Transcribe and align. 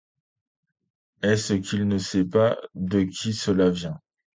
Est-ce 1.21 1.53
qu’il 1.53 1.87
ne 1.87 1.99
sait 1.99 2.25
pas 2.25 2.57
de 2.73 3.01
qui 3.03 3.33
cela 3.33 3.69
vient? 3.69 4.01